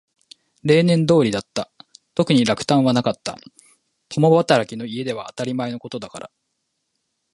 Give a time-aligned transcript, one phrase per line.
[0.63, 1.69] 例年通りだった。
[2.15, 3.37] 特に落胆はなかった。
[4.09, 6.31] 共働きの家では当たり前のことだから。